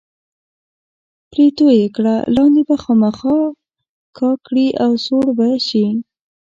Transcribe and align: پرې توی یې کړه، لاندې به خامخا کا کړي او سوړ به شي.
پرې 1.31 1.45
توی 1.57 1.73
یې 1.81 1.87
کړه، 1.95 2.15
لاندې 2.35 2.61
به 2.67 2.75
خامخا 2.83 3.37
کا 4.17 4.29
کړي 4.45 4.67
او 4.83 4.91
سوړ 5.05 5.25
به 5.37 5.49
شي. 5.67 5.85